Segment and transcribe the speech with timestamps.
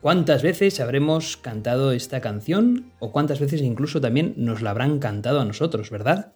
[0.00, 5.40] ¿Cuántas veces habremos cantado esta canción o cuántas veces incluso también nos la habrán cantado
[5.40, 6.32] a nosotros, verdad?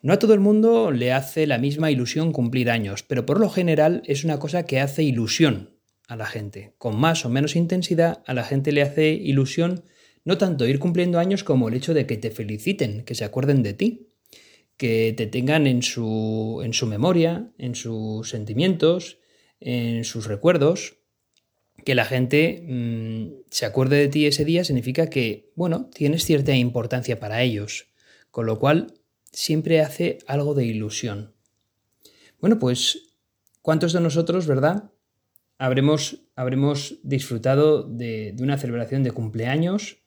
[0.00, 3.50] No a todo el mundo le hace la misma ilusión cumplir años, pero por lo
[3.50, 5.76] general es una cosa que hace ilusión
[6.08, 6.72] a la gente.
[6.78, 9.84] Con más o menos intensidad a la gente le hace ilusión
[10.24, 13.62] no tanto ir cumpliendo años como el hecho de que te feliciten, que se acuerden
[13.62, 14.08] de ti,
[14.78, 19.18] que te tengan en su, en su memoria, en sus sentimientos,
[19.60, 21.01] en sus recuerdos
[21.84, 26.54] que la gente mm, se acuerde de ti ese día significa que, bueno, tienes cierta
[26.54, 27.86] importancia para ellos,
[28.30, 28.94] con lo cual
[29.32, 31.34] siempre hace algo de ilusión.
[32.40, 33.16] Bueno, pues,
[33.62, 34.90] ¿cuántos de nosotros, verdad?
[35.58, 39.98] Habremos, habremos disfrutado de, de una celebración de cumpleaños,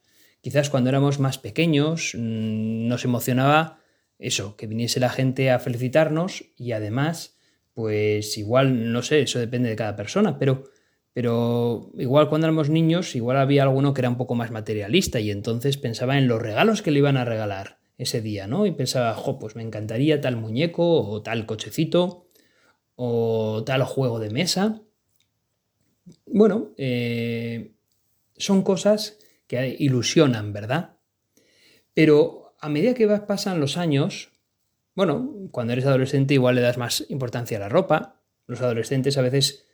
[0.42, 3.80] quizás cuando éramos más pequeños, mm, nos emocionaba
[4.20, 7.38] eso, que viniese la gente a felicitarnos y además,
[7.74, 10.64] pues igual, no sé, eso depende de cada persona, pero
[11.16, 15.32] pero igual cuando éramos niños, igual había alguno que era un poco más materialista y
[15.32, 18.66] entonces pensaba en los regalos que le iban a regalar ese día, ¿no?
[18.66, 22.28] Y pensaba, jo, pues me encantaría tal muñeco o tal cochecito
[22.98, 24.82] o tal juego de mesa.
[26.26, 27.72] Bueno, eh,
[28.36, 30.98] son cosas que ilusionan, ¿verdad?
[31.94, 34.32] Pero a medida que pasan los años,
[34.96, 38.22] bueno, cuando eres adolescente igual le das más importancia a la ropa.
[38.48, 39.65] Los adolescentes a veces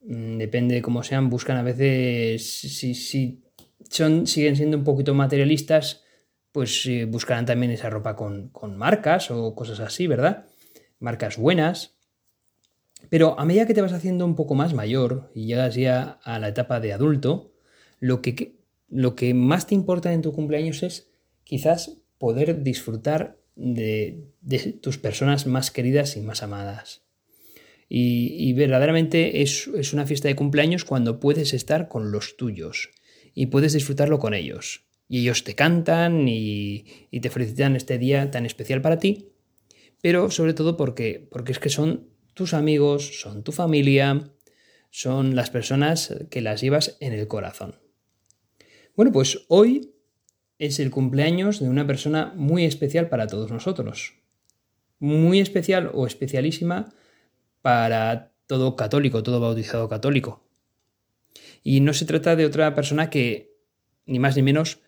[0.00, 3.42] depende de cómo sean, buscan a veces, si,
[3.88, 6.04] son, siguen siendo un poquito materialistas,
[6.52, 10.46] pues eh, buscarán también esa ropa con, marcas o cosas así, ¿verdad?
[10.98, 11.96] Marcas buenas.
[13.10, 16.38] Pero a medida que te vas haciendo un poco más mayor y llegas ya a
[16.38, 17.52] la etapa de adulto,
[18.00, 21.10] lo que, lo que más te importa en tu cumpleaños es
[21.44, 24.30] quizás poder disfrutar de
[24.82, 27.07] tus personas más queridas y más amadas.
[27.90, 32.90] Y, verdaderamente es, una fiesta de cumpleaños cuando puedes estar con los tuyos
[33.34, 34.84] y puedes disfrutarlo con ellos.
[35.08, 39.30] Y ellos te cantan y, te felicitan este día tan especial para ti,
[40.02, 44.32] pero sobre todo porque, porque es que son tus amigos, son tu familia,
[44.90, 47.76] son las personas que las llevas en el corazón.
[48.94, 49.94] Bueno, pues hoy
[50.58, 54.14] es el cumpleaños de una persona muy especial para todos nosotros.
[54.98, 56.92] Muy especial o especialísima
[57.68, 60.42] para todo católico, todo bautizado católico.
[61.62, 63.52] Y no se trata de otra persona que,
[64.06, 64.80] ni más ni menos,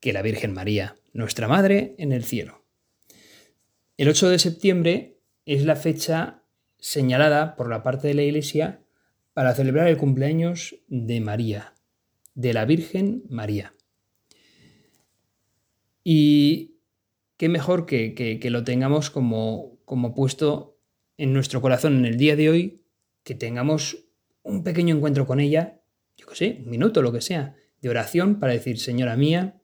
[0.00, 2.64] que la Virgen María, nuestra Madre en el cielo.
[3.98, 6.42] El 8 de septiembre es la fecha
[6.78, 8.80] señalada por la parte de la Iglesia
[9.34, 11.74] para celebrar el cumpleaños de María,
[12.34, 13.74] de la Virgen María.
[16.02, 16.76] Y
[17.36, 20.71] qué mejor que, que, lo tengamos como, como puesto
[21.22, 22.82] en nuestro corazón en el día de hoy,
[23.22, 24.08] que tengamos
[24.42, 25.80] un pequeño encuentro con ella,
[26.16, 29.62] yo qué sé, un minuto, lo que sea, de oración para decir, Señora mía,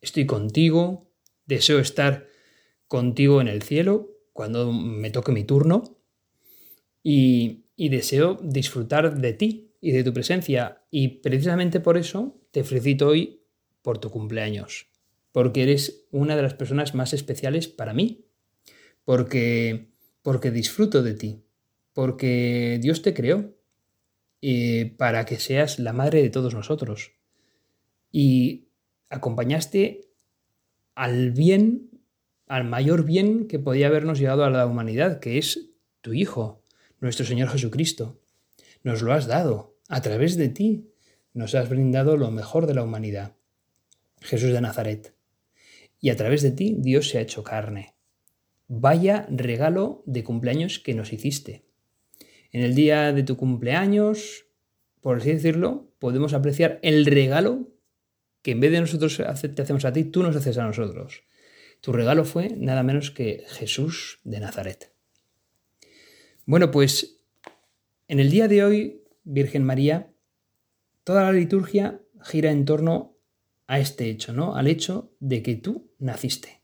[0.00, 1.12] estoy contigo,
[1.44, 2.28] deseo estar
[2.88, 5.98] contigo en el cielo cuando me toque mi turno
[7.02, 10.86] y, y deseo disfrutar de ti y de tu presencia.
[10.90, 13.44] Y precisamente por eso te felicito hoy
[13.82, 14.86] por tu cumpleaños,
[15.30, 18.24] porque eres una de las personas más especiales para mí,
[19.04, 19.93] porque
[20.24, 21.44] porque disfruto de ti,
[21.92, 23.54] porque Dios te creó
[24.40, 27.12] eh, para que seas la madre de todos nosotros
[28.10, 28.68] y
[29.10, 30.08] acompañaste
[30.94, 31.90] al bien,
[32.46, 35.68] al mayor bien que podía habernos llegado a la humanidad, que es
[36.00, 36.64] tu Hijo,
[37.00, 38.18] nuestro Señor Jesucristo.
[38.82, 40.88] Nos lo has dado a través de ti,
[41.34, 43.36] nos has brindado lo mejor de la humanidad,
[44.22, 45.14] Jesús de Nazaret.
[46.00, 47.93] Y a través de ti Dios se ha hecho carne
[48.68, 51.64] Vaya regalo de cumpleaños que nos hiciste.
[52.50, 54.46] En el día de tu cumpleaños,
[55.00, 57.68] por así decirlo, podemos apreciar el regalo
[58.42, 61.24] que en vez de nosotros te hacemos a ti, tú nos haces a nosotros.
[61.80, 64.92] Tu regalo fue nada menos que Jesús de Nazaret.
[66.46, 67.20] Bueno, pues
[68.08, 70.12] en el día de hoy, Virgen María,
[71.04, 73.16] toda la liturgia gira en torno
[73.66, 74.56] a este hecho, ¿no?
[74.56, 76.63] Al hecho de que tú naciste.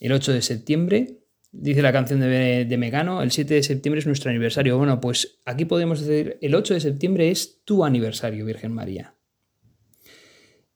[0.00, 1.18] El 8 de septiembre
[1.50, 4.76] Dice la canción de, Megano, el 7 de septiembre es nuestro aniversario.
[4.76, 9.14] Bueno, pues aquí podemos decir, el 8 de septiembre es tu aniversario, Virgen María.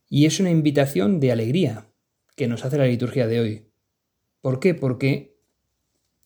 [0.08, 1.88] Y es una invitación de alegría
[2.36, 3.66] que nos hace la liturgia de hoy.
[4.40, 4.74] ¿Por qué?
[4.74, 5.36] Porque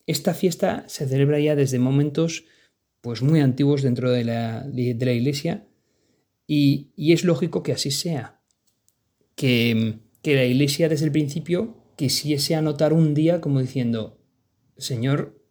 [0.05, 2.45] esta fiesta se celebra ya desde momentos
[3.01, 5.67] pues, muy antiguos dentro de la, de la Iglesia
[6.47, 8.41] y, y, es lógico que así sea.
[9.35, 14.21] Que, que la Iglesia desde el principio quisiese anotar un día como diciendo,
[14.77, 15.43] Señor,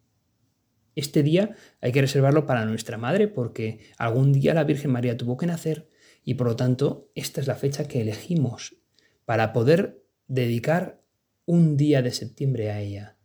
[0.95, 5.37] este día hay que reservarlo para nuestra madre porque algún día la Virgen María tuvo
[5.37, 5.91] que nacer
[6.25, 8.77] y por lo tanto esta es la fecha que elegimos
[9.27, 11.03] para poder dedicar
[11.45, 13.17] un día de septiembre a ella.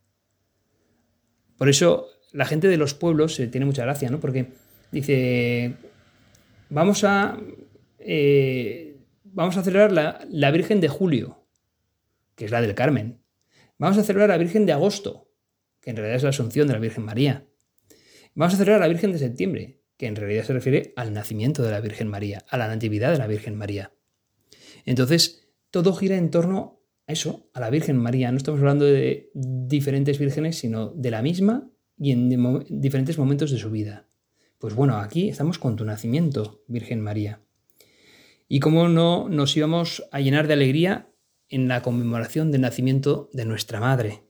[1.57, 4.19] Por eso la gente de los pueblos se tiene mucha gracia, ¿no?
[4.19, 4.47] Porque
[4.91, 5.75] dice,
[6.69, 7.39] vamos a,
[7.99, 11.40] eh, vamos a celebrar la, la Virgen de Julio,
[12.35, 13.23] que es la del Carmen.
[13.77, 15.31] Vamos a celebrar la Virgen de Agosto,
[15.81, 17.47] que en realidad es la Asunción de la Virgen María.
[18.35, 21.71] Vamos a celebrar la Virgen de Septiembre, que en realidad se refiere al nacimiento de
[21.71, 23.93] la Virgen María, a la natividad de la Virgen María.
[24.85, 28.31] Entonces, todo gira en torno a eso, a la Virgen María.
[28.31, 32.29] No estamos hablando de diferentes vírgenes, sino de la misma y en
[32.69, 34.07] diferentes momentos de su vida.
[34.57, 37.41] Pues bueno, aquí estamos con tu nacimiento, Virgen María.
[38.47, 41.10] Y cómo no nos íbamos a llenar de alegría
[41.51, 44.23] en la conmemoración del nacimiento de nuestra Madre.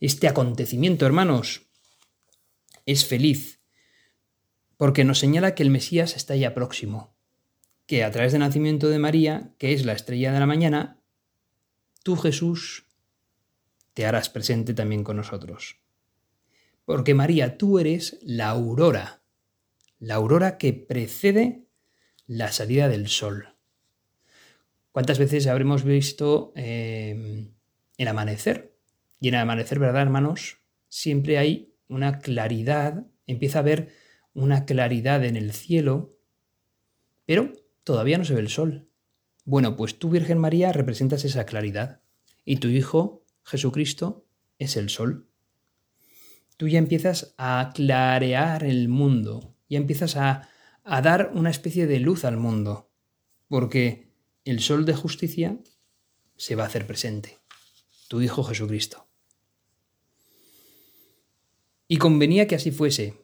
[0.00, 1.62] Este acontecimiento, hermanos,
[2.84, 3.60] es feliz,
[4.76, 7.16] porque nos señala que el Mesías está ya próximo,
[7.86, 11.00] que a través del nacimiento de María, que es la estrella de la mañana,
[12.02, 12.84] tú Jesús
[13.94, 15.78] te harás presente también con nosotros.
[16.84, 19.22] Porque María, tú eres la aurora,
[19.98, 21.66] la aurora que precede
[22.26, 23.55] la salida del sol.
[24.96, 27.50] ¿Cuántas veces habremos visto eh,
[27.98, 28.78] el amanecer?
[29.20, 30.56] Y en el amanecer, ¿verdad, hermanos?
[30.88, 33.92] Siempre hay una claridad, empieza a haber
[34.32, 36.16] una claridad en el cielo,
[37.26, 37.52] pero
[37.84, 38.88] todavía no se ve el sol.
[39.44, 42.00] Bueno, pues tú, Virgen María, representas esa claridad
[42.46, 44.24] y tu Hijo, Jesucristo,
[44.58, 45.28] es el sol.
[46.56, 50.48] Tú ya empiezas a clarear el mundo, ya empiezas a,
[50.84, 52.90] a dar una especie de luz al mundo,
[53.46, 54.05] porque
[54.46, 55.58] el sol de justicia
[56.36, 57.38] se va a hacer presente,
[58.08, 59.08] tu Hijo Jesucristo.
[61.88, 63.14] Y convenía que así fuese,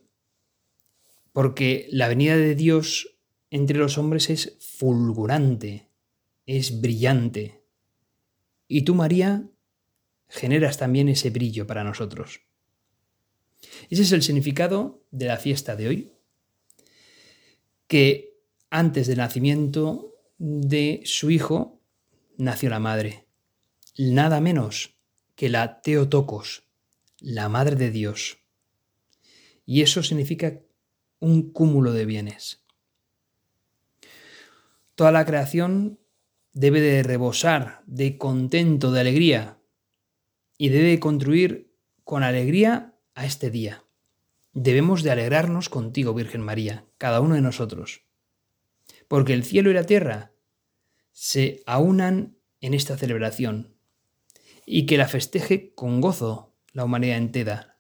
[1.32, 3.16] porque la venida de Dios
[3.50, 5.88] entre los hombres es fulgurante,
[6.44, 7.62] es brillante.
[8.66, 9.48] Y tú, María,
[10.28, 12.40] generas también ese brillo para nosotros.
[13.90, 16.12] Ese es el significado de la fiesta de hoy,
[17.86, 18.40] que
[18.70, 20.11] antes del nacimiento
[20.44, 21.80] de su hijo
[22.36, 23.28] nació la madre,
[23.96, 24.98] nada menos
[25.36, 26.64] que la Teotocos,
[27.20, 28.38] la madre de Dios.
[29.64, 30.60] Y eso significa
[31.20, 32.64] un cúmulo de bienes.
[34.96, 36.00] Toda la creación
[36.52, 39.60] debe de rebosar de contento, de alegría,
[40.58, 41.72] y debe construir
[42.02, 43.84] con alegría a este día.
[44.54, 48.02] Debemos de alegrarnos contigo, Virgen María, cada uno de nosotros,
[49.06, 50.31] porque el cielo y la tierra
[51.12, 53.76] se aunan en esta celebración,
[54.66, 57.78] y que la festeje con gozo la humanidad entera,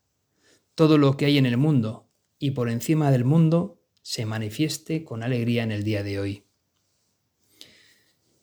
[0.74, 2.08] todo lo que hay en el mundo,
[2.38, 6.44] y por encima del mundo se manifieste con alegría en el día de hoy.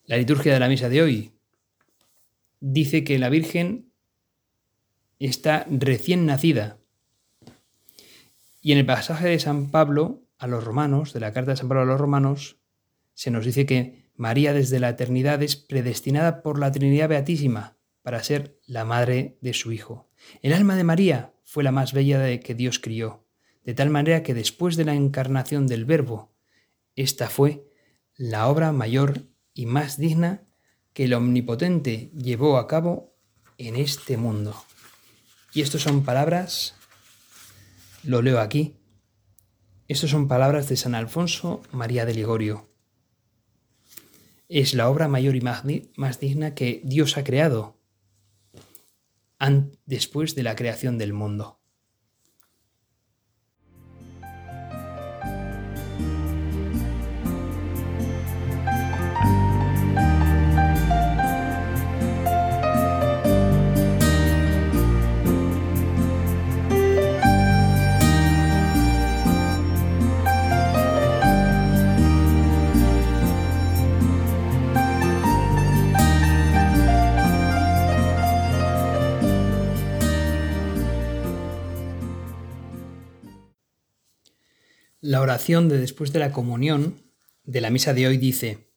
[0.05, 1.33] La liturgia de la misa de hoy
[2.59, 3.91] dice que la Virgen
[5.19, 6.79] está recién nacida.
[8.61, 11.67] Y en el pasaje de San Pablo a los romanos, de la carta de San
[11.67, 12.57] Pablo a los romanos,
[13.13, 18.21] se nos dice que María desde la eternidad es predestinada por la Trinidad Beatísima para
[18.21, 20.11] ser la madre de su Hijo.
[20.43, 23.25] El alma de María fue la más bella de que Dios crió
[23.69, 26.33] de tal manera que después de la encarnación del Verbo,
[26.95, 27.67] esta fue
[28.15, 30.41] la obra mayor y más digna
[30.93, 33.15] que el Omnipotente llevó a cabo
[33.59, 34.55] en este mundo.
[35.53, 36.75] Y estas son palabras,
[38.03, 38.77] lo leo aquí,
[39.87, 42.68] estas son palabras de San Alfonso María de Ligorio.
[44.49, 45.63] Es la obra mayor y más,
[46.19, 47.79] digna que Dios ha creado
[49.85, 51.58] después de la creación del mundo.
[85.09, 87.01] La oración de después de la comunión
[87.43, 88.69] de la misa de hoy dice,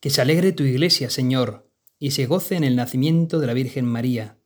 [0.00, 3.84] Que se alegre tu iglesia, Señor, y se goce en el nacimiento de la Virgen
[3.84, 4.38] María,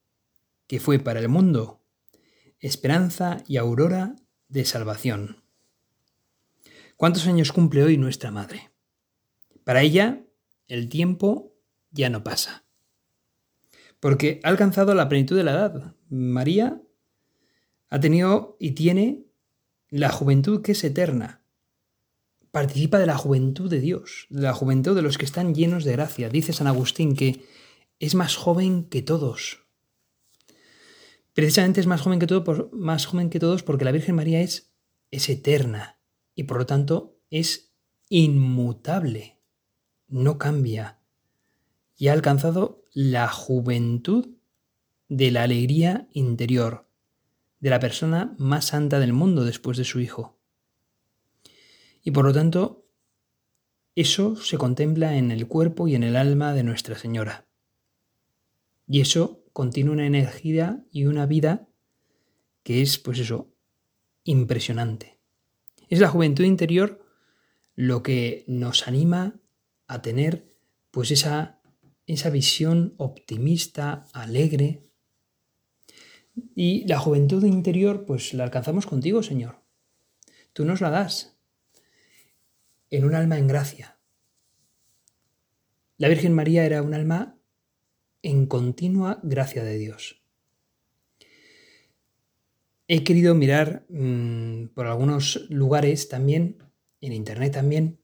[0.67, 1.81] que fue para el mundo
[2.59, 4.17] esperanza y aurora
[4.49, 5.45] de salvación.
[6.97, 8.73] ¿Cuántos años cumple hoy nuestra Madre?
[9.63, 10.25] Para ella,
[10.67, 11.55] el tiempo
[11.93, 12.65] ya no pasa,
[14.01, 15.95] porque ha alcanzado la plenitud de la edad.
[16.09, 16.83] María
[17.91, 19.25] ha tenido y tiene
[19.90, 21.43] la juventud que es eterna.
[22.50, 25.93] Participa de la juventud de Dios, de la juventud de los que están llenos de
[25.93, 26.28] gracia.
[26.28, 27.45] Dice San Agustín que
[27.99, 29.66] es más joven que todos.
[31.35, 32.26] Precisamente es más joven que,
[32.73, 34.73] más joven que todos porque la Virgen María es,
[35.11, 36.00] es eterna
[36.35, 37.75] y por lo tanto es
[38.09, 39.38] inmutable,
[40.09, 41.00] no cambia
[41.97, 44.37] y ha alcanzado la juventud
[45.09, 46.86] de la alegría interior,
[47.61, 50.39] de la persona más santa del mundo después de su Hijo.
[52.03, 52.87] Y por lo tanto,
[53.95, 57.47] eso se contempla en el cuerpo y en el alma de Nuestra Señora.
[58.87, 61.69] Y eso contiene una energía y una vida
[62.63, 63.53] que es, pues eso,
[64.25, 65.19] impresionante.
[65.89, 67.05] Es la juventud interior
[67.75, 69.41] lo que nos anima
[69.87, 70.57] a tener
[70.91, 71.61] pues esa,
[72.07, 74.86] esa visión optimista, alegre,
[76.55, 79.61] y la juventud interior, pues la alcanzamos contigo, Señor.
[80.52, 81.37] Tú nos la das
[82.90, 83.99] en un alma en gracia.
[85.99, 87.38] La Virgen María era un alma
[88.23, 90.23] en continua gracia de Dios.
[92.88, 96.59] He querido mirar mm, por algunos lugares también,
[97.00, 97.99] en Internet también,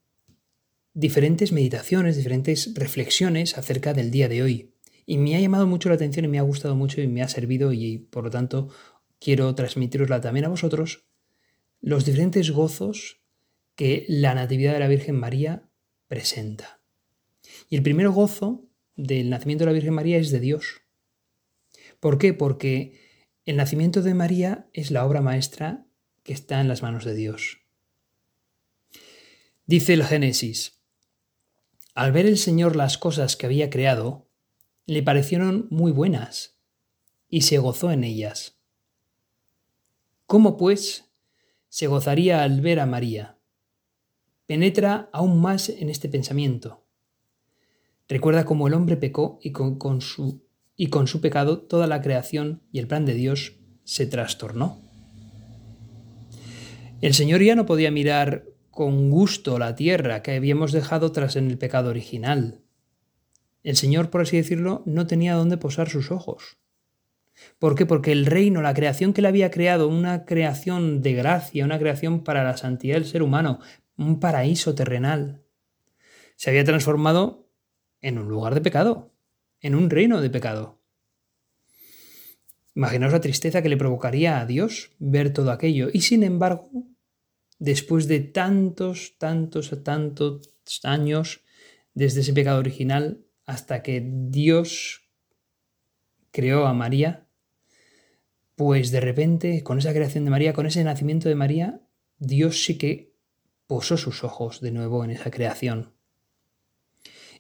[0.95, 4.72] diferentes meditaciones, diferentes reflexiones acerca del día de hoy.
[5.05, 7.29] Y me ha llamado mucho la atención y me ha gustado mucho y me ha
[7.29, 8.69] servido y por lo tanto
[9.19, 11.07] quiero transmitirosla también a vosotros,
[11.81, 13.21] los diferentes gozos
[13.75, 15.69] que la Natividad de la Virgen María
[16.09, 16.81] presenta.
[17.69, 20.83] Y el primer gozo del nacimiento de la Virgen María es de Dios.
[22.01, 22.35] ¿Por qué?
[22.35, 23.01] Porque
[23.45, 25.87] el nacimiento de María es la obra maestra
[26.23, 27.59] que está en las manos de Dios.
[29.67, 30.83] Dice el Génesis,
[31.95, 34.29] al ver el Señor las cosas que había creado,
[34.87, 36.59] le parecieron muy buenas
[37.29, 38.59] y se gozó en ellas.
[40.27, 41.11] ¿Cómo, pues,
[41.69, 43.39] se gozaría al ver a María?
[44.47, 46.85] Penetra aún más en este pensamiento.
[48.09, 50.43] Recuerda cómo el hombre pecó y con, su,
[50.77, 54.81] y con su pecado toda la creación y el plan de Dios se trastornó.
[57.01, 61.51] El Señor ya no podía mirar con gusto la tierra que habíamos dejado tras en
[61.51, 62.62] el pecado original.
[63.63, 66.59] El Señor, por así decirlo, no tenía dónde posar sus ojos.
[67.59, 67.87] ¿Por qué?
[67.87, 72.25] Porque el reino, la creación que él había creado, una creación de gracia, una creación
[72.25, 73.61] para la santidad del ser humano,
[73.97, 75.43] un paraíso terrenal,
[76.37, 77.49] se había transformado
[78.01, 79.13] en un lugar de pecado,
[79.61, 80.81] en un reino de pecado.
[82.75, 85.89] Imaginaos la tristeza que le provocaría a Dios ver todo aquello.
[85.93, 86.71] Y sin embargo,
[87.59, 90.51] después de tantos, tantos, tantos
[90.83, 91.43] años
[91.95, 95.03] desde ese pecado original, hasta que Dios
[96.31, 97.27] creó a María,
[98.57, 101.83] pues de repente, con esa creación de María, con ese nacimiento de María,
[102.19, 103.15] Dios sí que
[103.67, 105.93] posó sus ojos de nuevo en esa creación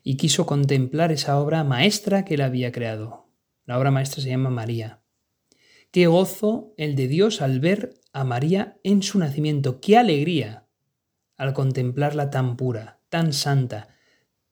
[0.02, 3.30] y quiso contemplar esa obra maestra que él había creado.
[3.64, 5.00] La obra maestra se llama María.
[5.92, 10.66] Qué gozo el de Dios al ver a María en su nacimiento, qué alegría
[11.38, 13.88] al contemplarla tan pura, tan santa,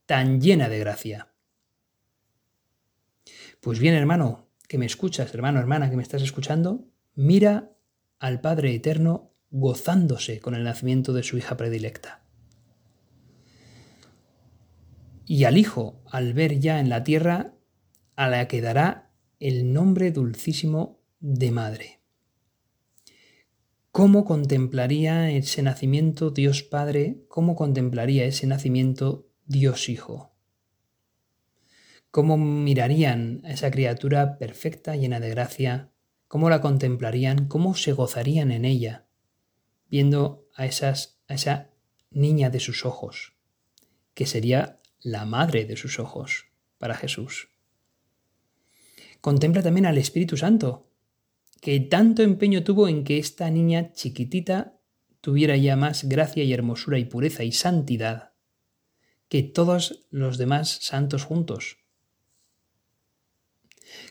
[0.06, 1.29] tan llena de gracia.
[3.60, 7.76] Pues bien, hermano, que me escuchas, hermano, hermana, que me estás escuchando, mira
[8.18, 12.24] al Padre Eterno gozándose con el nacimiento de su hija predilecta.
[15.26, 17.52] Y al Hijo, al ver ya en la tierra,
[18.16, 22.00] a la que dará el nombre dulcísimo de Madre.
[23.92, 27.24] ¿Cómo contemplaría ese nacimiento Dios Padre?
[27.28, 30.29] ¿Cómo contemplaría ese nacimiento Dios Hijo?
[32.10, 35.92] ¿Cómo mirarían a esa criatura perfecta, llena de gracia?
[36.26, 37.46] ¿Cómo la contemplarían?
[37.46, 39.06] ¿Cómo se gozarían en ella,
[39.88, 41.70] viendo a, a esa
[42.10, 43.34] niña de sus ojos,
[44.14, 46.46] que sería la madre de sus ojos
[46.78, 47.48] para Jesús?
[49.20, 50.90] Contempla también al Espíritu Santo,
[51.60, 54.80] que tanto empeño tuvo en que esta niña chiquitita
[55.20, 58.32] tuviera ya más gracia y hermosura y pureza y santidad
[59.28, 61.79] que todos los demás santos juntos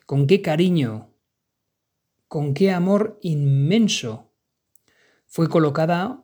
[0.06, 1.14] con qué cariño,
[2.28, 4.32] con qué amor inmenso
[5.26, 6.24] fue colocada,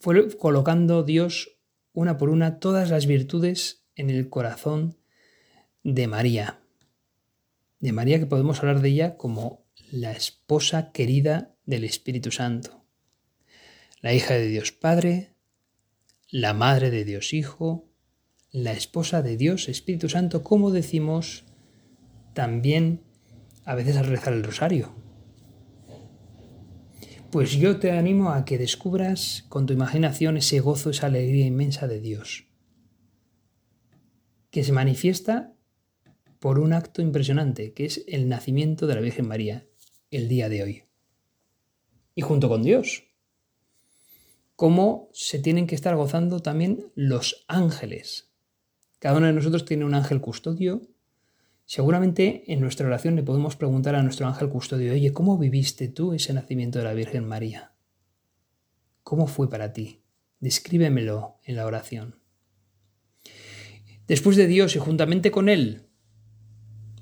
[0.00, 1.58] fue colocando Dios
[1.92, 4.96] una por una todas las virtudes en el corazón
[5.82, 6.60] de María.
[7.80, 12.84] De María que podemos hablar de ella como la esposa querida del Espíritu Santo,
[14.00, 15.34] la hija de Dios Padre,
[16.30, 17.88] la madre de Dios Hijo,
[18.50, 21.44] la esposa de Dios Espíritu Santo, como decimos
[22.34, 23.02] también
[23.64, 24.94] a veces al rezar el rosario.
[27.30, 31.88] Pues yo te animo a que descubras con tu imaginación ese gozo, esa alegría inmensa
[31.88, 32.46] de Dios,
[34.50, 35.54] que se manifiesta
[36.38, 39.66] por un acto impresionante, que es el nacimiento de la Virgen María,
[40.10, 40.82] el día de hoy.
[42.14, 43.04] Y junto con Dios,
[44.56, 48.30] cómo se tienen que estar gozando también los ángeles.
[48.98, 50.82] Cada uno de nosotros tiene un ángel custodio
[51.74, 56.12] Seguramente en nuestra oración le podemos preguntar a nuestro ángel custodio, oye, ¿cómo viviste tú
[56.12, 57.72] ese nacimiento de la Virgen María?
[59.02, 60.02] ¿Cómo fue para ti?
[60.38, 62.20] Descríbemelo en la oración.
[64.06, 65.86] Después de Dios y juntamente con Él,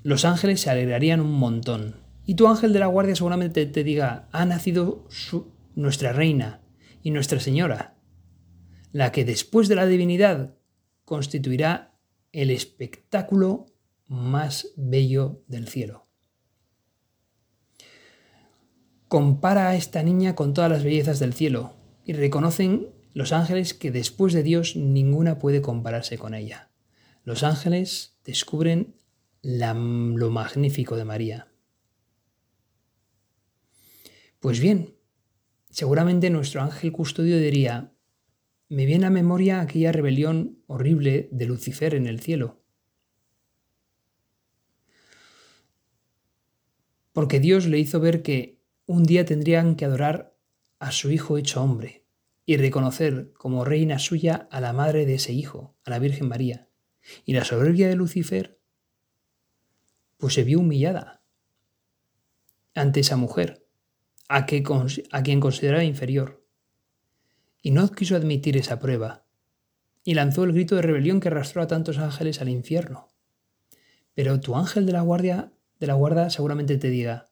[0.03, 1.97] los ángeles se alegrarían un montón.
[2.25, 5.05] Y tu ángel de la guardia seguramente te diga, ha nacido
[5.75, 6.61] nuestra reina
[7.03, 7.97] y nuestra señora,
[8.93, 10.55] la que después de la divinidad
[11.03, 11.99] constituirá
[12.31, 13.65] el espectáculo
[14.11, 16.05] más bello del cielo.
[19.07, 23.89] Compara a esta niña con todas las bellezas del cielo y reconocen los ángeles que
[23.89, 26.71] después de Dios ninguna puede compararse con ella.
[27.23, 28.97] Los ángeles descubren
[29.43, 31.47] lo magnífico de María.
[34.41, 34.93] Pues bien,
[35.69, 37.93] seguramente nuestro ángel custodio diría,
[38.67, 42.60] me viene a memoria aquella rebelión horrible de Lucifer en el cielo
[47.13, 50.35] porque Dios le hizo ver que un día tendrían que adorar
[50.79, 52.05] a su Hijo hecho hombre
[52.45, 56.67] y reconocer como reina suya a la madre de ese Hijo, a la Virgen María.
[57.25, 58.59] Y la soberbia de Lucifer,
[60.17, 61.23] pues se vio humillada
[62.73, 63.65] ante esa mujer,
[64.27, 64.63] a, que,
[65.11, 66.45] a quien consideraba inferior.
[67.61, 69.25] Y no quiso admitir esa prueba,
[70.03, 73.09] y lanzó el grito de rebelión que arrastró a tantos ángeles al infierno.
[74.13, 77.31] Pero tu ángel de la guardia de la guarda seguramente te diga,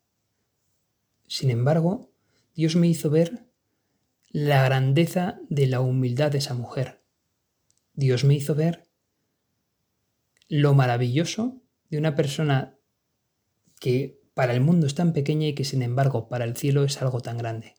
[1.28, 2.12] sin embargo,
[2.56, 3.46] Dios me hizo ver
[4.32, 7.04] la grandeza de la humildad de esa mujer.
[7.94, 8.90] Dios me hizo ver
[10.48, 12.80] lo maravilloso de una persona
[13.80, 17.00] que para el mundo es tan pequeña y que sin embargo para el cielo es
[17.04, 17.76] algo tan grande.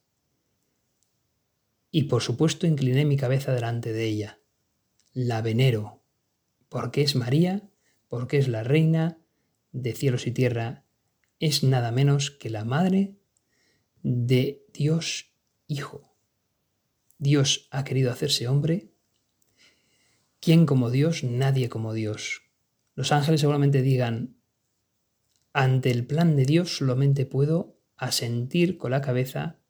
[1.90, 4.38] Y por supuesto incliné mi cabeza delante de ella.
[5.14, 6.04] La venero,
[6.68, 7.68] porque es María,
[8.08, 9.19] porque es la reina,
[9.72, 10.84] de cielos y tierra
[11.38, 13.16] es nada menos que la madre
[14.02, 15.26] de Dios
[15.66, 16.16] Hijo.
[17.18, 18.92] Dios ha querido hacerse hombre.
[20.40, 21.22] ¿Quién como Dios?
[21.22, 22.42] Nadie como Dios.
[22.96, 24.40] Los ángeles seguramente digan,
[25.52, 29.60] ante el plan de Dios solamente puedo asentir con la cabeza.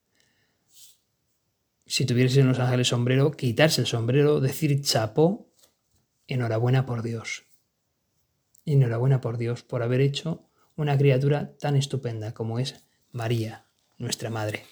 [1.86, 5.52] Si tuviesen los ángeles sombrero, quitarse el sombrero, decir chapó,
[6.28, 7.49] enhorabuena por Dios.
[8.72, 13.66] Enhorabuena por Dios por haber hecho una criatura tan estupenda como es María,
[13.98, 14.64] nuestra Madre.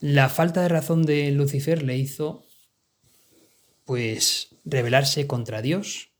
[0.00, 2.46] La falta de razón de Lucifer le hizo
[3.86, 6.10] pues rebelarse contra Dios,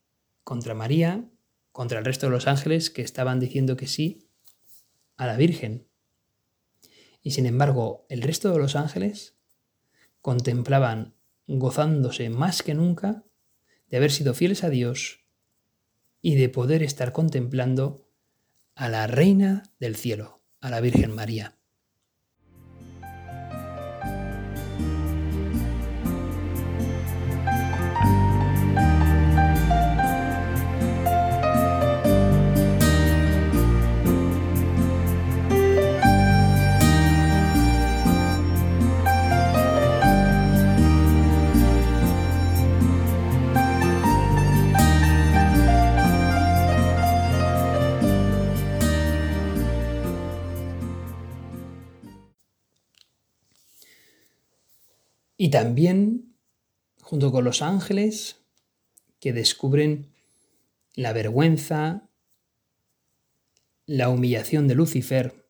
[0.43, 1.25] contra María,
[1.73, 4.27] contra el resto de los ángeles que estaban diciendo que sí
[5.19, 5.87] a la Virgen.
[7.23, 9.37] Y sin embargo, el resto de los ángeles
[10.23, 11.15] contemplaban
[11.47, 13.23] gozándose más que nunca
[13.95, 15.21] de haber sido fieles a Dios
[16.21, 18.11] y de poder estar contemplando
[18.75, 21.61] a la Reina del Cielo, a la Virgen María.
[55.55, 56.35] También,
[57.01, 58.41] junto con los ángeles,
[59.21, 60.13] que descubren
[60.97, 62.11] la vergüenza,
[63.87, 65.49] la humillación de Lucifer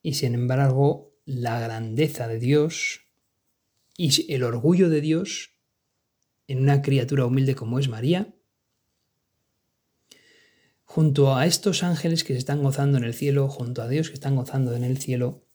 [0.00, 3.02] y sin embargo la grandeza de Dios
[3.98, 5.50] y el orgullo de Dios
[6.46, 8.34] en una criatura humilde como es María,
[10.82, 14.14] junto a estos ángeles que se están gozando en el cielo, junto a Dios que
[14.14, 15.46] están gozando en el cielo,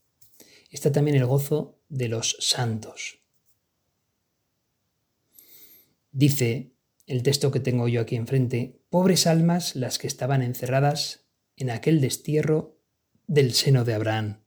[0.70, 3.27] está también el gozo de los santos.
[6.12, 6.74] Dice
[7.06, 12.02] el texto que tengo yo aquí enfrente, pobres almas las que estaban encerradas en aquel
[12.02, 12.78] destierro
[13.28, 14.44] del seno de Abraham.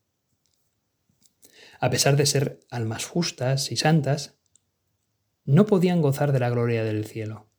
[1.81, 4.39] A pesar de ser almas justas y santas,
[5.45, 7.51] no podían gozar de la gloria del cielo.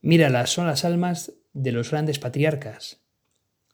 [0.00, 3.04] Míralas, son las almas de los grandes patriarcas,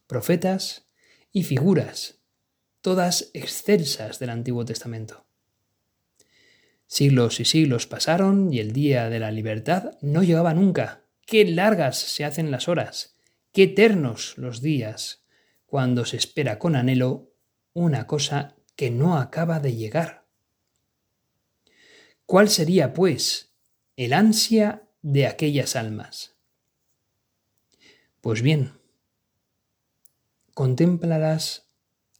[0.06, 0.90] profetas
[1.32, 2.20] y figuras,
[2.82, 5.27] todas excelsas del Antiguo Testamento.
[6.88, 11.04] Siglos y siglos pasaron y el día de la libertad no llegaba nunca.
[11.26, 13.18] Qué largas se hacen las horas,
[13.52, 15.22] qué eternos los días,
[15.66, 17.34] cuando se espera con anhelo
[17.74, 20.24] una cosa que no acaba de llegar.
[22.24, 23.52] ¿Cuál sería, pues,
[23.96, 26.36] el ansia de aquellas almas?
[28.22, 28.72] Pues bien,
[30.54, 31.68] contémplalas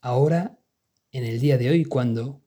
[0.03, 0.59] ahora
[1.11, 2.43] en el día de hoy cuando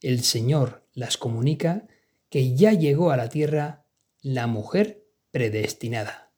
[0.00, 1.86] el Señor las comunica
[2.28, 3.86] que ya llegó a la tierra
[4.20, 6.32] la mujer predestinada,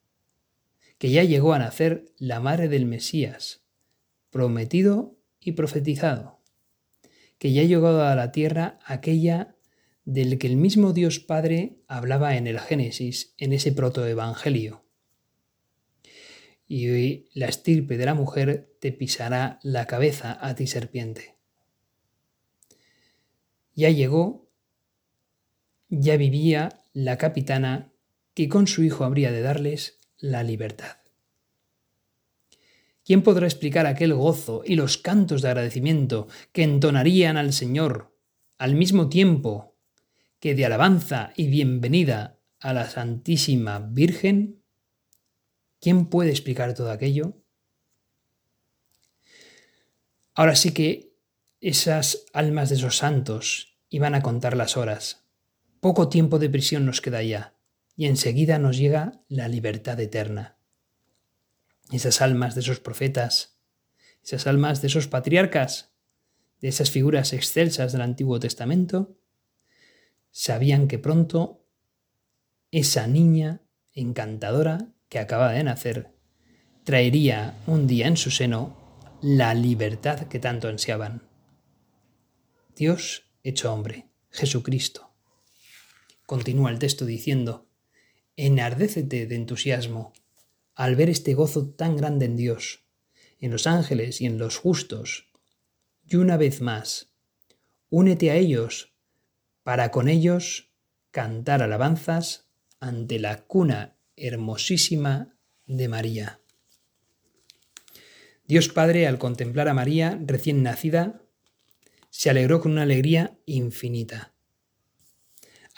[0.99, 3.65] que ya llegó a nacer la madre del Mesías,
[4.29, 6.43] prometido y profetizado,
[7.39, 9.57] que ya llegó a la tierra aquella
[10.05, 14.85] del que el mismo Dios Padre hablaba en el Génesis, en ese protoevangelio.
[16.69, 21.37] Y hoy la estirpe de la mujer te pisará la cabeza a ti serpiente.
[23.75, 24.50] Ya llegó
[25.91, 27.93] ya vivía la capitana
[28.35, 30.99] que con su hijo habría de darles la libertad.
[33.05, 38.17] ¿Quién podrá explicar aquel gozo y los cantos de agradecimiento que entonarían al Señor
[38.57, 39.75] al mismo tiempo
[40.39, 44.63] que de alabanza y bienvenida a la Santísima Virgen?
[45.81, 47.37] ¿Quién puede explicar todo aquello?
[50.35, 51.15] Ahora sí que
[51.61, 55.20] esas almas de esos santos iban a contar las horas
[55.81, 57.55] poco tiempo de prisión nos queda ya,
[57.97, 60.59] y enseguida nos llega la libertad eterna.
[61.91, 63.59] Esas almas de esos profetas,
[64.23, 65.93] esas almas de esos patriarcas,
[66.61, 69.17] de esas figuras excelsas del Antiguo Testamento,
[70.31, 71.65] sabían que pronto
[72.71, 73.63] esa niña
[73.95, 76.15] encantadora que acaba de nacer
[76.85, 78.77] traería un día en su seno
[79.23, 81.23] la libertad que tanto ansiaban.
[82.77, 85.10] Dios hecho hombre, Jesucristo
[86.31, 87.67] Continúa el texto diciendo,
[88.37, 90.13] enardécete de entusiasmo
[90.77, 92.85] al ver este gozo tan grande en Dios,
[93.41, 95.29] en los ángeles y en los justos.
[96.07, 97.11] Y una vez más,
[97.89, 98.93] únete a ellos
[99.65, 100.71] para con ellos
[101.11, 102.47] cantar alabanzas
[102.79, 105.35] ante la cuna hermosísima
[105.67, 106.41] de María.
[108.47, 111.23] Dios Padre, al contemplar a María recién nacida,
[112.11, 114.30] se alegró con una alegría infinita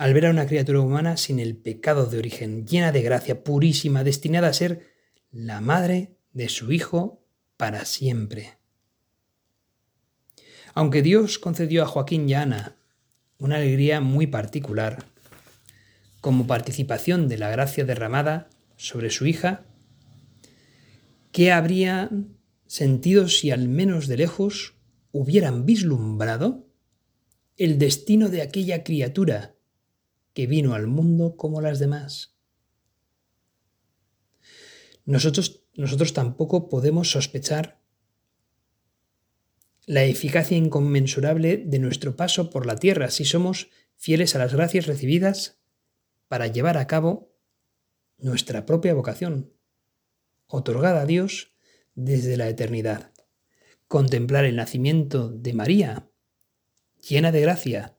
[0.03, 4.03] al ver a una criatura humana sin el pecado de origen, llena de gracia, purísima,
[4.03, 4.89] destinada a ser
[5.31, 7.25] la madre de su Hijo
[7.57, 8.59] para siempre.
[10.75, 12.77] Aunque Dios concedió a Joaquín y a Ana
[13.39, 15.05] una alegría muy particular,
[16.21, 19.67] como participación de la gracia derramada sobre su hija,
[21.31, 24.75] ¿qué habrían sentido si al menos de lejos
[25.13, 26.67] hubieran vislumbrado
[27.57, 29.55] el destino de aquella criatura
[30.35, 32.37] que vino al mundo como las demás.
[35.05, 37.83] Nosotros, nosotros tampoco podemos sospechar
[39.85, 44.87] la eficacia inconmensurable de nuestro paso por la tierra si somos fieles a las gracias
[44.87, 45.61] recibidas
[46.29, 47.35] para llevar a cabo
[48.17, 49.53] nuestra propia vocación,
[50.47, 51.57] otorgada a Dios
[51.95, 53.13] desde la eternidad.
[53.89, 56.11] Contemplar el nacimiento de María,
[57.07, 57.99] llena de gracia,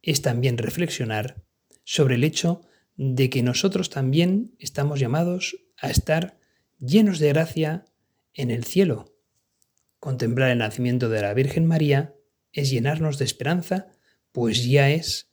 [0.00, 1.44] es también reflexionar
[1.88, 2.60] sobre el hecho
[2.98, 6.38] de que nosotros también estamos llamados a estar
[6.78, 7.86] llenos de gracia
[8.34, 9.14] en el cielo.
[9.98, 12.14] Contemplar el nacimiento de la Virgen María
[12.52, 13.86] es llenarnos de esperanza,
[14.32, 15.30] pues ya es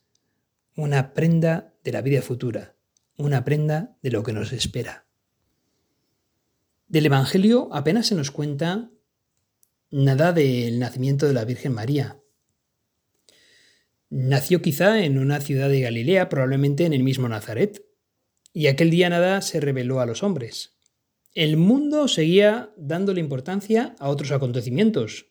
[0.74, 2.74] una prenda de la vida futura,
[3.18, 5.04] una prenda de lo que nos espera.
[6.88, 8.88] Del Evangelio apenas se nos cuenta
[9.90, 12.18] nada del nacimiento de la Virgen María,
[14.08, 17.84] Nació quizá en una ciudad de Galilea, probablemente en el mismo Nazaret,
[18.52, 20.78] y aquel día nada se reveló a los hombres.
[21.34, 25.26] El mundo seguía dándole importancia a otros acontecimientos,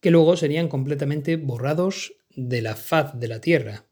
[0.00, 3.86] que luego serían completamente borrados de la faz de la tierra,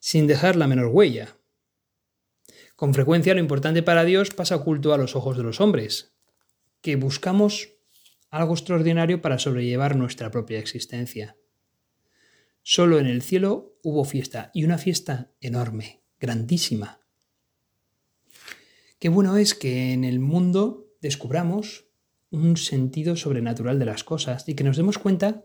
[0.00, 1.38] sin dejar la menor huella.
[2.74, 6.14] Con frecuencia lo importante para Dios pasa oculto a los ojos de los hombres,
[6.82, 7.70] que buscamos
[8.28, 11.36] algo extraordinario para sobrellevar nuestra propia existencia.
[12.68, 16.98] Solo en el cielo hubo fiesta, y una fiesta enorme, grandísima.
[18.98, 21.84] Qué bueno es que en el mundo descubramos
[22.32, 25.44] un sentido sobrenatural de las cosas y que nos demos cuenta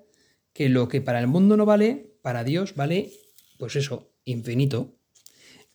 [0.52, 3.12] que lo que para el mundo no vale, para Dios vale,
[3.60, 4.96] pues eso, infinito.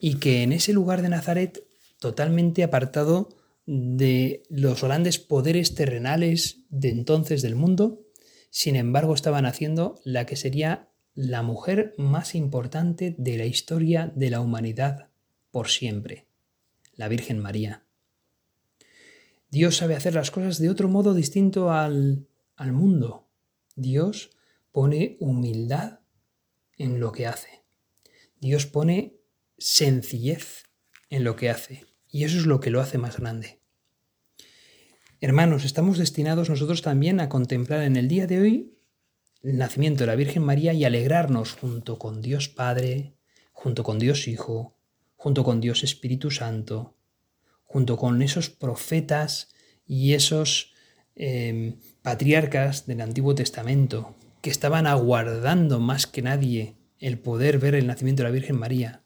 [0.01, 1.65] Y que en ese lugar de Nazaret,
[2.01, 3.29] totalmente apartado
[3.67, 8.03] de los grandes poderes terrenales de entonces del mundo,
[8.51, 14.29] sin embargo estaban haciendo la que sería la mujer más importante de la historia de
[14.29, 15.09] la humanidad
[15.51, 16.27] por siempre,
[16.95, 17.87] la Virgen María.
[19.49, 23.31] Dios sabe hacer las cosas de otro modo distinto al, al mundo.
[23.77, 24.31] Dios
[24.73, 26.01] pone humildad
[26.77, 27.65] en lo que hace.
[28.39, 29.17] Dios pone
[29.57, 30.65] sencillez
[31.09, 31.87] en lo que hace.
[32.11, 33.63] Y eso es lo que lo hace más grande.
[35.23, 38.76] Hermanos, estamos destinados nosotros también a contemplar en el día de hoy
[39.55, 43.15] nacimiento de la Virgen María y alegrarnos junto con Dios Padre,
[43.53, 44.77] junto con Dios Hijo,
[45.17, 46.97] junto con Dios Espíritu Santo,
[47.65, 49.49] junto con esos profetas
[49.87, 50.73] y esos
[51.15, 57.87] em, patriarcas del Antiguo Testamento que estaban aguardando más que nadie el poder ver el
[57.87, 59.03] nacimiento de la Virgen María,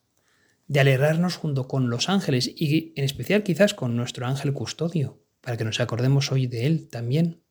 [0.68, 5.56] de alegrarnos junto con los ángeles y en especial quizás con nuestro ángel custodio, para
[5.56, 7.42] que nos acordemos hoy de él también.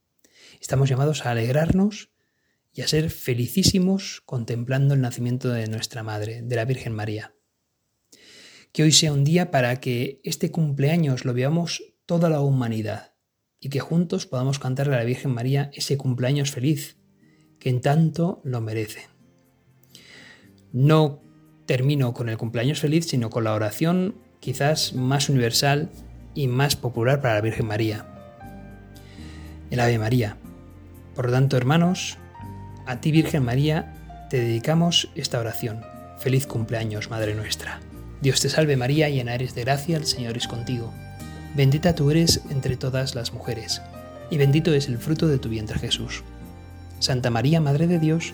[0.61, 2.11] Estamos llamados a alegrarnos
[2.79, 7.35] y a ser felicísimos contemplando el nacimiento de nuestra Madre, de la Virgen María.
[8.71, 13.15] Que hoy sea un día para que este cumpleaños lo veamos toda la humanidad
[13.59, 16.95] y que juntos podamos cantarle a la Virgen María ese cumpleaños feliz,
[17.59, 19.09] que en tanto lo merece.
[20.71, 21.21] No
[21.65, 25.89] termino con el cumpleaños feliz, sino con la oración quizás más universal
[26.33, 28.05] y más popular para la Virgen María.
[29.69, 30.37] El Ave María.
[31.13, 32.17] Por lo tanto, hermanos,
[32.89, 33.93] a ti Virgen María
[34.31, 35.85] te dedicamos esta oración.
[36.17, 37.81] Feliz cumpleaños, Madre nuestra.
[38.19, 40.91] Dios te salve María, llena eres de gracia, el Señor es contigo.
[41.55, 43.83] Bendita tú eres entre todas las mujeres,
[44.31, 46.23] y bendito es el fruto de tu vientre Jesús.
[46.97, 48.33] Santa María, Madre de Dios,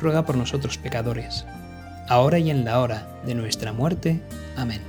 [0.00, 1.44] ruega por nosotros pecadores,
[2.08, 4.22] ahora y en la hora de nuestra muerte.
[4.56, 4.80] Amén.